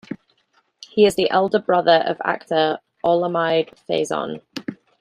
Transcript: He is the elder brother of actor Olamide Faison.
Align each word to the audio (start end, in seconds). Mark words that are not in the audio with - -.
He 0.89 1.05
is 1.05 1.13
the 1.13 1.29
elder 1.29 1.59
brother 1.59 2.03
of 2.07 2.19
actor 2.25 2.79
Olamide 3.05 3.69
Faison. 3.87 4.41